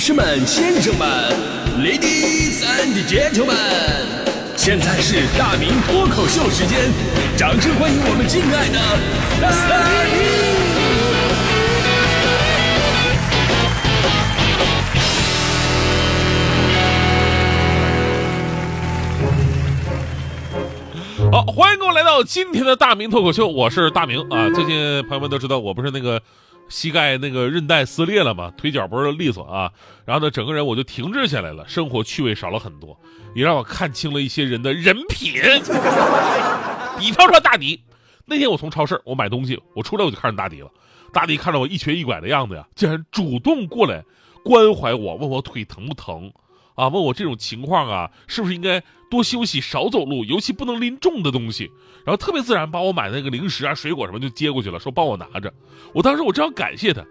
[0.00, 1.06] 士们、先生们
[1.78, 3.52] ，Ladies and Gentlemen，
[4.56, 6.90] 现在是大明脱口秀时间，
[7.36, 8.80] 掌声欢迎我们敬爱的
[9.42, 9.76] 大
[10.08, 10.18] 明！
[21.30, 24.48] 好，欢迎各位来到今天的大明脱口秀，我是大明啊。
[24.54, 26.22] 最近朋友们都知道，我不是那个
[26.70, 29.70] 膝盖那个韧带撕裂了嘛，腿脚不是利索啊，
[30.06, 32.98] 然后呢，整个人我就停滞下来了，生活趣味少了很多，
[33.34, 35.34] 也让我看清了一些人的人品。
[36.98, 37.82] 比方说大迪，
[38.24, 40.70] 那天我从超市我买东西，我出来我就看着大迪了，
[41.12, 44.04] 大迪看着我一瘸一拐的样子呀，竟然主动过来
[44.44, 46.32] 关怀我，问我腿疼不疼。
[46.80, 51.70] 啊，问我这种情况啊，是不是应该多休息、少走路，尤其不能拎重的东西。
[52.06, 55.52] 然后特别自然把我买的那个零食啊、水果什么就接过去了，说帮我拿着。
[55.92, 57.04] 我当时我正要感谢他，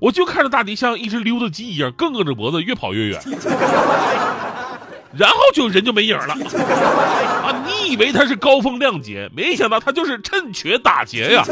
[0.00, 3.22] 我就看着大迪像一只溜达鸡一样，梗梗着脖子越跑越远，
[5.16, 6.34] 然后就人就没影了。
[6.34, 11.44] 啊，你以为他是高风亮节，没想到他就是趁瘸打劫呀。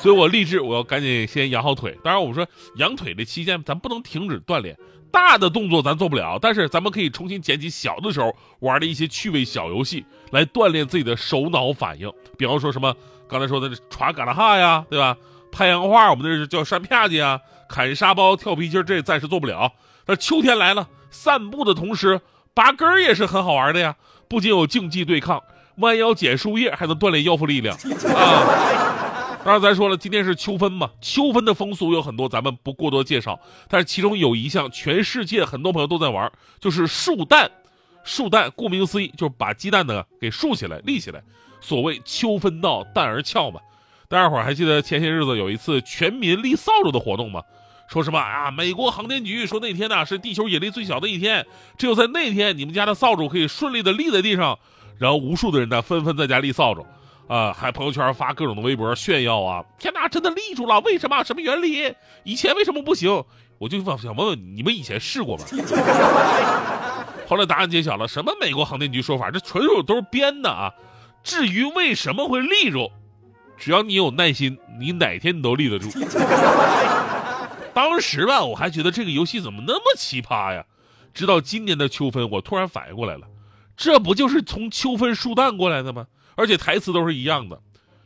[0.00, 1.96] 所以我立志，我要赶紧先养好腿。
[2.02, 2.44] 当然，我们说
[2.78, 4.76] 养腿的期间，咱不能停止锻炼。
[5.12, 12.10] 大的动作咱做不了，但是咱们可以重新捡起小的时候玩的一些趣味小游戏，来锻炼自己的手脑反应。
[12.38, 12.96] 比方说什么
[13.28, 15.16] 刚才说的耍嘎啦哈呀，对吧？
[15.52, 17.38] 拍洋画，我们那是叫扇啪叽啊，
[17.68, 19.70] 砍沙包、跳皮筋，这暂时做不了。
[20.06, 22.20] 但秋天来了，散步的同时
[22.54, 23.94] 拔根儿也是很好玩的呀，
[24.28, 25.42] 不仅有竞技对抗，
[25.76, 29.11] 弯腰捡树叶还能锻炼腰腹力量啊。
[29.44, 33.38] 当然，咱说了，今天是秋分嘛，秋分的风俗有很多，咱们不过多介绍。
[33.68, 37.50] 但是其中有一项，全世界很多朋友都在玩，就是竖蛋。
[38.04, 41.20] 竖蛋，顾名思义，就是把鸡蛋呢给竖起来、立起来。
[41.60, 43.60] 所谓秋分到，蛋儿俏嘛。
[44.08, 47.42] 大家伙儿还记得前些日子有一次全民立扫帚的活动吗？
[47.88, 48.50] 说什么啊？
[48.52, 51.44] 美国航天局说那天呢是地球引力最小的一天，
[51.76, 54.56] 只有在那天你们家的扫帚可以顺利的立在地上。
[54.98, 56.86] 然后无数的人呢纷纷在家立扫帚。
[57.28, 59.64] 啊，还朋友圈发各种的微博炫耀啊！
[59.78, 60.80] 天哪，真的立住了！
[60.80, 61.22] 为什么？
[61.24, 61.94] 什么原理？
[62.24, 63.24] 以前为什么不行？
[63.58, 65.44] 我就想问问你们以前试过吗？
[67.26, 70.74] 后来答案揭晓了，什么美国航天局说法，这纯属都是编的啊！
[71.22, 72.90] 至于为什么会立住，
[73.56, 75.88] 只要你有耐心，你哪天你都立得住。
[77.72, 80.64] 当时吧，我还觉得这个游戏怎么那么奇葩呀？
[81.14, 83.26] 直到今年的秋分，我突然反应过来了，
[83.76, 86.06] 这不就是从秋分树蛋过来的吗？
[86.34, 87.60] 而且台词都是一样的，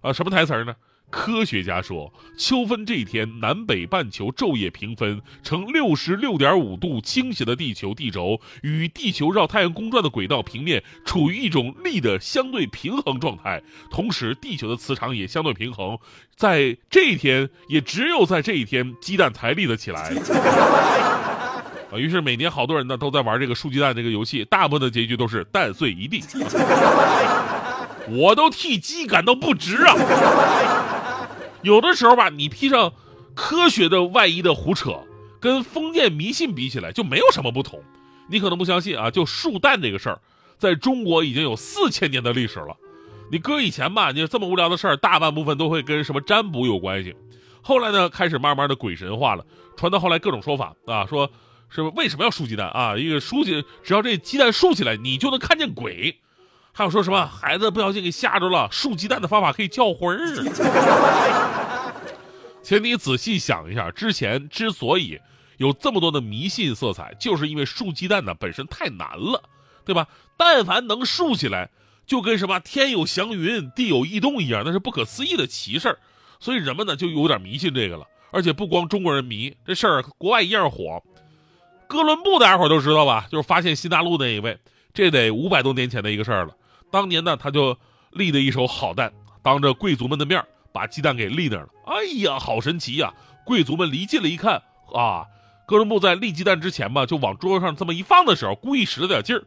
[0.00, 0.74] 啊，什么台词呢？
[1.10, 13.60] 科学家说，秋分这一天，南北半球昼夜平分，呈六十六点五度倾斜的地球地轴与地球绕太阳公转的轨道平面处于一种力的相对平衡状态，
[13.90, 15.98] 同时地球的磁场也相对平衡。
[16.36, 20.14] 在这一天，也只有在这一天，鸡蛋才立得起来。
[21.90, 26.22] 啊，于是每年好多人呢都在玩这个竖鸡蛋这个游戏，大部分的结局都是蛋碎一地。
[28.10, 31.28] 我都替鸡感到不值啊！
[31.62, 32.92] 有的时候吧，你披上
[33.34, 35.00] 科学的外衣的胡扯，
[35.40, 37.82] 跟封建迷信比起来就没有什么不同。
[38.28, 40.20] 你可能不相信啊，就树蛋这个事儿，
[40.58, 42.76] 在中国已经有四千年的历史了。
[43.30, 47.14] 你搁以前吧，你这么无聊的事儿，大半部分都会跟什么占卜有关系。
[47.62, 49.44] 后来呢，开始慢慢的鬼神化了，
[49.76, 51.30] 传到后来各种说法啊，说
[51.68, 52.96] 是为什么要竖鸡蛋啊？
[52.96, 56.18] 一个竖起，只要这鸡蛋竖起来，你就能看见鬼。
[56.72, 60.44] 还有说什么孩子不小心给吓着了，竖鸡蛋的方法可以叫魂儿。
[62.62, 65.18] 其实你仔细想一下，之前之所以
[65.56, 69.42] 有这么多的迷信色彩，就是因为竖鸡蛋呢本身太难了，
[69.84, 70.06] 对吧？
[70.36, 71.70] 但凡能竖起来，
[72.06, 75.98] 就跟什么天有祥云，地有异动一样，那是不可思议的奇事儿。
[76.38, 78.06] 所以人们呢就有点迷信这个了。
[78.30, 81.02] 而且不光中国人迷这事儿，国外一样火。
[81.88, 83.26] 哥伦布大家伙都知道吧？
[83.28, 84.56] 就是发现新大陆那一位，
[84.94, 86.54] 这得五百多年前的一个事儿了。
[86.90, 87.76] 当年呢，他就
[88.12, 89.12] 立的一手好蛋，
[89.42, 91.68] 当着贵族们的面把鸡蛋给立那儿了。
[91.86, 93.12] 哎呀，好神奇呀！
[93.44, 94.62] 贵族们离近了一看，
[94.92, 95.24] 啊，
[95.66, 99.42] 哥伦布在立鸡蛋之前吧，就往桌上这么一放的时候，故意使了点劲儿，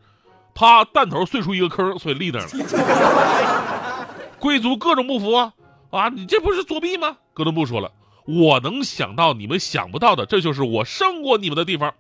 [0.54, 4.08] 啪，蛋头碎出一个坑，所以立那儿了。
[4.40, 5.54] 贵族各种不服啊，
[5.92, 7.18] 啊，你这不是作弊吗？
[7.34, 7.92] 哥伦布说了，
[8.26, 11.94] 我能想到你们想不到的，这就是我胜过你们的地方。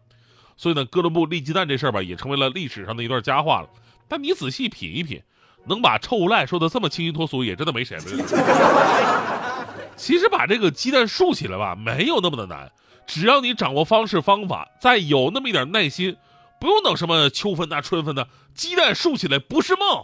[0.57, 3.69] 所以呢，哥伦布立鸡蛋这事儿吧，也成为了历史上的一段佳话了。
[4.09, 5.21] 但你仔细品一品，
[5.65, 8.03] 能把臭无赖说的这么清新脱俗，也真的没谁了。
[9.95, 12.71] 其实把这个鸡蛋竖起来吧，没有那么的难，
[13.05, 16.17] 只要你掌握方式方法，再有那么一点耐心，
[16.59, 20.03] 不用等什么秋分呐、春分的，鸡蛋竖起来不是梦。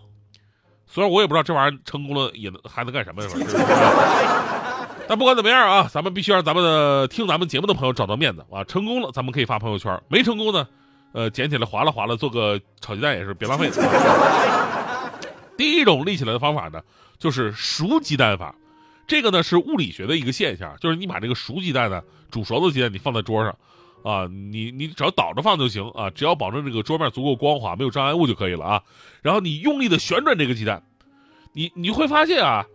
[0.85, 3.23] 虽然我也不知道这玩意儿成功了也能还能干什么。
[5.07, 8.63] 但不管怎么样啊，咱们必须让咱们的听咱们节目的朋友找到面子啊！
[8.63, 10.67] 成功了，咱们可以发朋友圈；没成功呢，
[11.13, 13.71] 呃，捡起来划拉划拉，做个炒鸡蛋也是别浪费。
[15.59, 16.81] 第一种立起来的方法呢，
[17.17, 18.55] 就是熟鸡蛋法。
[19.05, 22.01] 这个呢是物理学的一个现象，就是你把这个熟鸡蛋呢，
[22.31, 23.53] 煮熟的鸡蛋你放在桌上，
[24.05, 28.83] 啊，你你只要倒着放就行啊，只要保证这个桌面足够光滑，没有障碍物就可以了啊。
[29.21, 30.81] 然后你用力的旋转这个鸡蛋，
[31.51, 32.65] 你你会发现啊，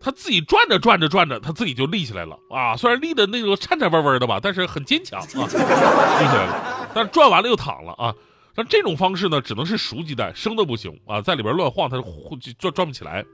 [0.00, 2.74] 它自己转着转着转着，它自己就立起来了啊。
[2.78, 6.88] 虽然立的那个颤颤巍巍的吧，但是很坚强啊，立起来了。
[6.94, 8.14] 但是转完了又躺了啊。
[8.54, 13.24] 但这种方式呢，只能是熟鸡蛋，生的不行啊，在里边乱晃它就转转不起来。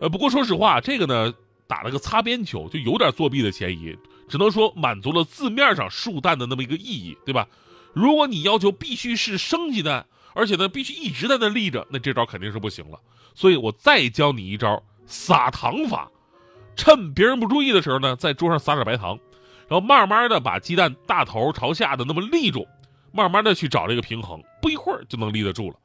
[0.00, 1.32] 呃，不过说实话，这个呢。
[1.70, 3.96] 打了个擦边球，就有点作弊的嫌疑，
[4.28, 7.46] 只能说满足了字面上竖蛋的那么一个意义，对吧？
[7.92, 10.04] 如果你要求必须是生鸡蛋，
[10.34, 12.98] 而且呢必须一直在那立着，那这招肯定是不行了。
[13.36, 16.10] 所以我再教你一招撒糖法，
[16.74, 19.16] 趁别人不注意的时候呢，在桌上撒点白糖，
[19.68, 22.66] 然后慢慢的把鸡蛋大头朝下的那么立住，
[23.12, 25.76] 慢慢的去找这个平衡，不一会儿就能立得住了。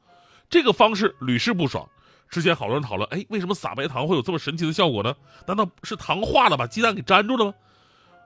[0.49, 1.87] 这个方式屡试不爽。
[2.29, 5.15] 之前好多人讨论，哎，为什么撒白糖会有这么神奇的效果呢？
[5.45, 7.53] 难道是糖化了把鸡蛋给粘住了吗？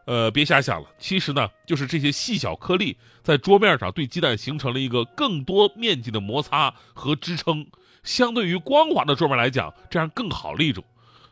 [0.06, 7.68] 呃，别瞎想了，其实呢，就是这些细小颗粒在桌面上对鸡蛋形成了一个更多面积的摩擦和支撑，
[8.04, 10.84] 相对于光滑的桌面来讲，这样更好立住。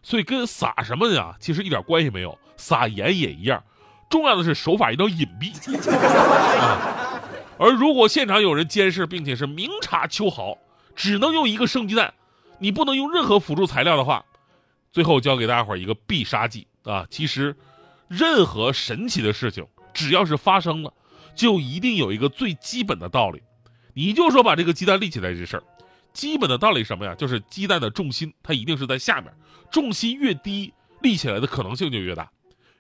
[0.04, 3.64] 所以跟撒什么呀，其实一点关系没有，撒盐也一样。
[4.10, 5.52] 重要的是手法一定要隐蔽。
[6.60, 7.07] 啊，
[7.60, 10.58] 而如果现场有人监视，并且是明察秋毫，
[10.96, 12.14] 只能用一个生鸡蛋。
[12.60, 14.26] 你不能用任何辅助材料的话，
[14.92, 17.06] 最后教给大家伙一个必杀技啊！
[17.10, 17.56] 其实，
[18.08, 20.92] 任何神奇的事情，只要是发生了，
[21.36, 23.42] 就一定有一个最基本的道理。
[23.94, 25.64] 你就说把这个鸡蛋立起来这事儿，
[26.14, 27.14] 基本的道理什么呀？
[27.16, 29.32] 就是鸡蛋的重心它一定是在下面，
[29.72, 32.32] 重心越低，立起来的可能性就越大。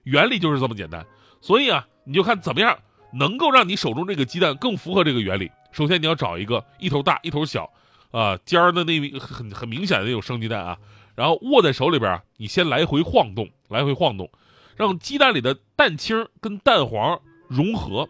[0.04, 1.06] 原理就是这么简单。
[1.40, 2.78] 所以啊，你就看怎么样
[3.14, 5.52] 能够让你手中这个鸡蛋更符合这个原理。
[5.72, 7.70] 首先你要找一个一头大一头小。
[8.10, 10.78] 啊，尖儿的那很很明显的那种生鸡蛋啊，
[11.14, 14.32] 然后握在手里边，你先来回晃动，来回晃动，
[14.78, 17.20] 让鸡蛋里的蛋清跟蛋黄
[17.50, 18.08] 融合。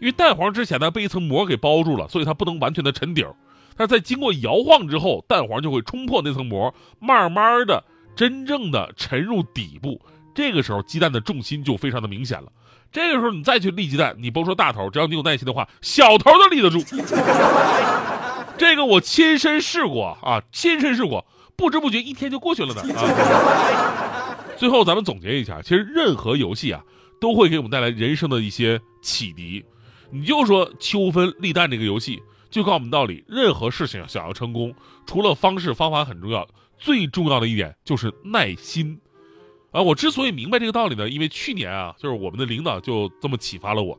[0.00, 3.34] 因为蛋黄之前呢被一层膜给包住了，所以它不能完全的沉底儿。
[3.76, 7.84] 但是在经过摇晃之后，蛋黄就会冲破那层膜，慢慢的
[8.16, 10.00] 真正的沉入底部。
[10.38, 12.46] 这个时候鸡蛋的重心就非常的明显了。
[12.92, 16.78] 这个时候你再去立鸡蛋，你甭说大头，只要你有耐心的话，小头都立得住。
[18.56, 21.26] 这个我亲身试过啊，亲身试过，
[21.56, 22.82] 不知不觉一天就过去了呢。
[22.94, 26.80] 啊、最后咱们总结一下，其实任何游戏啊，
[27.20, 29.64] 都会给我们带来人生的一些启迪。
[30.12, 34.72] 你就说秋分立蛋这个游戏，就告诉我们道理：任何事情想要成功，
[35.04, 36.46] 除了方式方法很重要，
[36.78, 39.00] 最重要的一点就是耐心。
[39.70, 43.98] 啊，我之所以明白这个道理呢，因为去年啊，就是我们的领导就这么启发了我。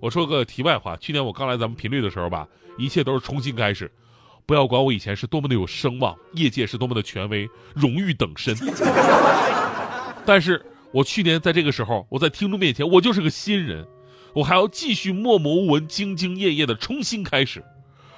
[0.00, 2.46] 我说个题外话，去年我刚来咱们频率的时候吧，
[2.78, 3.90] 一切都是重新开始，
[4.46, 8.56] 不要管我以前是多么的有声望，业界是多么的权威，荣誉等身。
[10.24, 13.84] 但是我去年在这个时候，我在听众面前，我就是个新人，
[14.34, 17.64] 我还要继续默默无闻、兢兢业业的重新开始。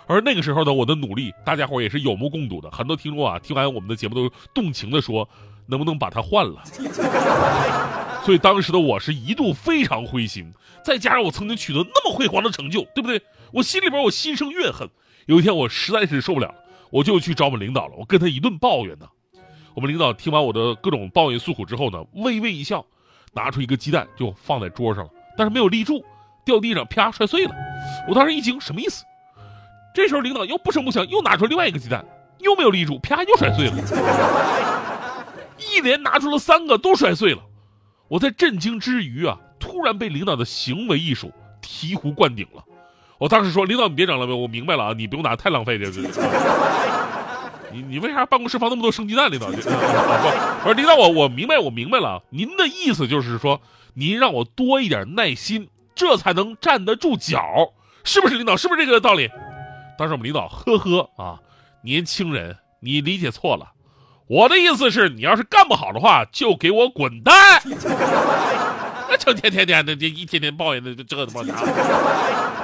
[0.06, 2.70] 而那个时候呢，我的努力，大家伙也是有目共睹的。
[2.70, 5.26] 很多听众啊，听完我们的节目都动情的说，
[5.70, 6.62] 能不能把它换了？
[8.22, 10.52] 所以当时的我是一度非常灰心，
[10.84, 13.22] 再加上我曾经取得那么辉煌的成就，对不对？
[13.52, 14.88] 我心里边我心生怨恨。
[15.26, 16.52] 有一天我实在是受不了，
[16.90, 19.06] 我就去找我们领导了，我跟他一顿抱怨呢。
[19.74, 22.84] 我们领导听完我的各种抱怨诉苦之后呢，微微一笑，
[23.32, 26.04] 拿出一个鸡蛋就放在桌上了，但是没有立住，
[26.44, 27.54] 掉地上啪摔碎了。
[28.08, 29.04] 我当时一惊，什么意思？
[29.94, 32.04] 这时候领导又不声不响又拿出另外一个鸡蛋，
[32.38, 33.74] 又没有立住，啪又摔碎了。
[35.60, 37.42] 一连拿出了三个，都摔碎了。
[38.08, 42.64] 我在震惊之余啊，突然被领导的行为艺术醍醐灌顶了。
[43.18, 46.08] 我当时说：“领导，你别整了，我明白了啊，你不用拿，太浪费这个。
[47.70, 49.30] 你你为啥办公室放那么多生鸡蛋？
[49.30, 52.22] 领导，不，我说领导，我我明白，我明白了。
[52.30, 53.60] 您的意思就是说，
[53.94, 57.42] 您让我多一点耐心，这才能站得住脚，
[58.02, 58.36] 是不是？
[58.36, 59.28] 领导，是不是这个道理？”
[59.98, 61.38] 当时我们领导呵呵啊，
[61.84, 63.70] 年轻人，你理解错了。
[64.30, 67.60] 我的意思是，你要是干不好的话，就给我滚蛋！
[69.10, 72.60] 那成天天天的，这一天天抱怨的，这他妈的。